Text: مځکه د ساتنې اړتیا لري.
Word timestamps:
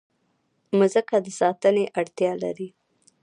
مځکه 0.77 1.15
د 1.25 1.27
ساتنې 1.39 1.83
اړتیا 1.99 2.31
لري. 2.43 2.69